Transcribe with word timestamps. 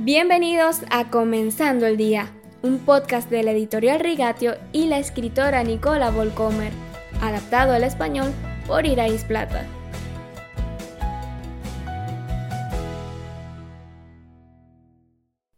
Bienvenidos 0.00 0.82
a 0.92 1.10
Comenzando 1.10 1.84
el 1.84 1.96
Día, 1.96 2.32
un 2.62 2.78
podcast 2.78 3.28
de 3.28 3.42
la 3.42 3.50
editorial 3.50 3.98
Rigatio 3.98 4.54
y 4.72 4.86
la 4.86 5.00
escritora 5.00 5.64
Nicola 5.64 6.12
Volcomer, 6.12 6.72
adaptado 7.20 7.72
al 7.72 7.82
español 7.82 8.32
por 8.68 8.86
Irais 8.86 9.24
Plata. 9.24 9.66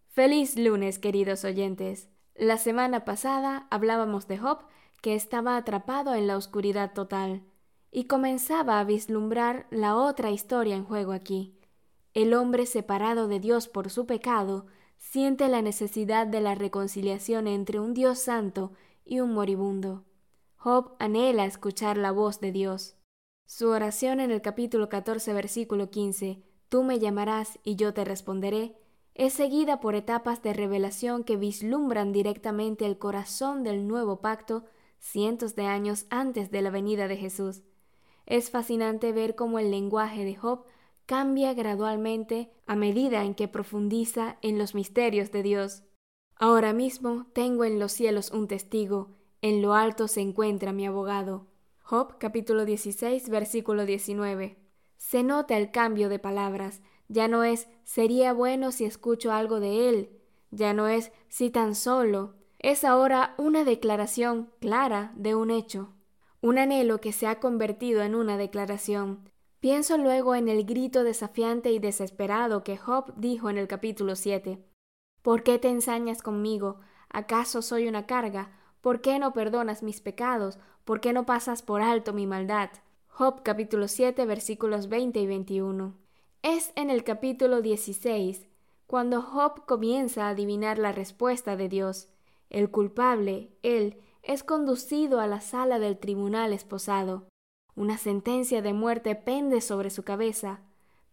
Feliz 0.08 0.56
lunes, 0.56 0.98
queridos 0.98 1.44
oyentes. 1.44 2.08
La 2.34 2.56
semana 2.56 3.04
pasada 3.04 3.66
hablábamos 3.70 4.26
de 4.26 4.38
Job, 4.38 4.60
que 5.02 5.16
estaba 5.16 5.58
atrapado 5.58 6.14
en 6.14 6.26
la 6.26 6.38
oscuridad 6.38 6.94
total, 6.94 7.42
y 7.90 8.04
comenzaba 8.04 8.80
a 8.80 8.84
vislumbrar 8.84 9.66
la 9.70 9.96
otra 9.96 10.30
historia 10.30 10.76
en 10.76 10.84
juego 10.84 11.12
aquí 11.12 11.59
el 12.14 12.34
hombre 12.34 12.66
separado 12.66 13.28
de 13.28 13.40
Dios 13.40 13.68
por 13.68 13.90
su 13.90 14.06
pecado 14.06 14.66
siente 14.96 15.48
la 15.48 15.62
necesidad 15.62 16.26
de 16.26 16.40
la 16.40 16.54
reconciliación 16.54 17.46
entre 17.46 17.80
un 17.80 17.94
Dios 17.94 18.18
santo 18.18 18.72
y 19.04 19.20
un 19.20 19.32
moribundo. 19.32 20.04
Job 20.56 20.94
anhela 20.98 21.46
escuchar 21.46 21.96
la 21.96 22.12
voz 22.12 22.40
de 22.40 22.52
Dios. 22.52 22.96
Su 23.46 23.68
oración 23.70 24.20
en 24.20 24.30
el 24.30 24.42
capítulo 24.42 24.88
14, 24.88 25.32
versículo 25.32 25.90
15, 25.90 26.42
Tú 26.68 26.84
me 26.84 26.98
llamarás 26.98 27.58
y 27.64 27.76
yo 27.76 27.94
te 27.94 28.04
responderé, 28.04 28.76
es 29.14 29.32
seguida 29.32 29.80
por 29.80 29.94
etapas 29.94 30.42
de 30.42 30.52
revelación 30.52 31.24
que 31.24 31.36
vislumbran 31.36 32.12
directamente 32.12 32.86
el 32.86 32.98
corazón 32.98 33.64
del 33.64 33.88
nuevo 33.88 34.20
pacto 34.20 34.64
cientos 35.00 35.56
de 35.56 35.66
años 35.66 36.06
antes 36.10 36.50
de 36.50 36.62
la 36.62 36.70
venida 36.70 37.08
de 37.08 37.16
Jesús. 37.16 37.62
Es 38.26 38.50
fascinante 38.50 39.12
ver 39.12 39.34
cómo 39.34 39.58
el 39.58 39.70
lenguaje 39.70 40.24
de 40.24 40.36
Job 40.36 40.64
cambia 41.10 41.54
gradualmente 41.54 42.52
a 42.68 42.76
medida 42.76 43.24
en 43.24 43.34
que 43.34 43.48
profundiza 43.48 44.36
en 44.42 44.58
los 44.58 44.76
misterios 44.76 45.32
de 45.32 45.42
Dios. 45.42 45.82
Ahora 46.36 46.72
mismo 46.72 47.26
tengo 47.32 47.64
en 47.64 47.80
los 47.80 47.90
cielos 47.90 48.30
un 48.30 48.46
testigo, 48.46 49.16
en 49.42 49.60
lo 49.60 49.74
alto 49.74 50.06
se 50.06 50.20
encuentra 50.20 50.72
mi 50.72 50.86
abogado. 50.86 51.48
Job 51.82 52.16
capítulo 52.18 52.64
16 52.64 53.28
versículo 53.28 53.86
19. 53.86 54.56
Se 54.98 55.24
nota 55.24 55.56
el 55.56 55.72
cambio 55.72 56.08
de 56.10 56.20
palabras, 56.20 56.80
ya 57.08 57.26
no 57.26 57.42
es 57.42 57.66
sería 57.82 58.32
bueno 58.32 58.70
si 58.70 58.84
escucho 58.84 59.32
algo 59.32 59.58
de 59.58 59.88
él, 59.88 60.10
ya 60.52 60.74
no 60.74 60.86
es 60.86 61.10
si 61.28 61.50
tan 61.50 61.74
solo, 61.74 62.36
es 62.60 62.84
ahora 62.84 63.34
una 63.36 63.64
declaración 63.64 64.52
clara 64.60 65.12
de 65.16 65.34
un 65.34 65.50
hecho, 65.50 65.92
un 66.40 66.58
anhelo 66.58 67.00
que 67.00 67.10
se 67.10 67.26
ha 67.26 67.40
convertido 67.40 68.02
en 68.02 68.14
una 68.14 68.36
declaración, 68.36 69.29
Pienso 69.60 69.98
luego 69.98 70.34
en 70.34 70.48
el 70.48 70.64
grito 70.64 71.04
desafiante 71.04 71.70
y 71.70 71.78
desesperado 71.78 72.64
que 72.64 72.78
Job 72.78 73.12
dijo 73.16 73.50
en 73.50 73.58
el 73.58 73.68
capítulo 73.68 74.16
7. 74.16 74.58
¿Por 75.20 75.42
qué 75.42 75.58
te 75.58 75.68
ensañas 75.68 76.22
conmigo? 76.22 76.80
¿Acaso 77.10 77.60
soy 77.60 77.86
una 77.86 78.06
carga? 78.06 78.52
¿Por 78.80 79.02
qué 79.02 79.18
no 79.18 79.34
perdonas 79.34 79.82
mis 79.82 80.00
pecados? 80.00 80.58
¿Por 80.86 81.02
qué 81.02 81.12
no 81.12 81.26
pasas 81.26 81.60
por 81.60 81.82
alto 81.82 82.14
mi 82.14 82.26
maldad? 82.26 82.70
Job 83.08 83.42
capítulo 83.42 83.86
7 83.86 84.24
versículos 84.24 84.88
20 84.88 85.20
y 85.20 85.26
21. 85.26 85.94
Es 86.40 86.72
en 86.74 86.88
el 86.88 87.04
capítulo 87.04 87.60
16 87.60 88.46
cuando 88.86 89.20
Job 89.20 89.66
comienza 89.66 90.24
a 90.24 90.30
adivinar 90.30 90.78
la 90.78 90.92
respuesta 90.92 91.56
de 91.56 91.68
Dios. 91.68 92.08
El 92.48 92.70
culpable, 92.70 93.50
él, 93.62 94.00
es 94.22 94.42
conducido 94.42 95.20
a 95.20 95.26
la 95.26 95.42
sala 95.42 95.78
del 95.78 95.98
tribunal 95.98 96.54
esposado. 96.54 97.29
Una 97.76 97.98
sentencia 97.98 98.62
de 98.62 98.72
muerte 98.72 99.14
pende 99.14 99.60
sobre 99.60 99.90
su 99.90 100.02
cabeza, 100.02 100.60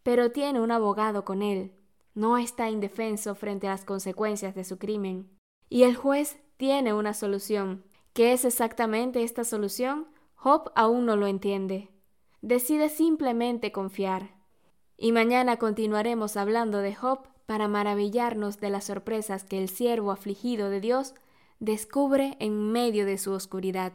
pero 0.03 0.31
tiene 0.31 0.61
un 0.61 0.71
abogado 0.71 1.25
con 1.25 1.41
él. 1.41 1.73
No 2.13 2.37
está 2.37 2.69
indefenso 2.69 3.35
frente 3.35 3.67
a 3.67 3.71
las 3.71 3.85
consecuencias 3.85 4.55
de 4.55 4.63
su 4.63 4.77
crimen. 4.77 5.29
Y 5.69 5.83
el 5.83 5.95
juez 5.95 6.37
tiene 6.57 6.93
una 6.93 7.13
solución. 7.13 7.83
¿Qué 8.13 8.33
es 8.33 8.45
exactamente 8.45 9.23
esta 9.23 9.43
solución? 9.43 10.07
Job 10.35 10.71
aún 10.75 11.05
no 11.05 11.15
lo 11.15 11.27
entiende. 11.27 11.89
Decide 12.41 12.89
simplemente 12.89 13.71
confiar. 13.71 14.35
Y 14.97 15.11
mañana 15.11 15.57
continuaremos 15.57 16.37
hablando 16.37 16.79
de 16.79 16.95
Job 16.95 17.27
para 17.45 17.67
maravillarnos 17.67 18.59
de 18.59 18.69
las 18.69 18.85
sorpresas 18.85 19.43
que 19.43 19.61
el 19.61 19.69
siervo 19.69 20.11
afligido 20.11 20.69
de 20.69 20.81
Dios 20.81 21.13
descubre 21.59 22.35
en 22.39 22.71
medio 22.71 23.05
de 23.05 23.17
su 23.17 23.31
oscuridad. 23.31 23.93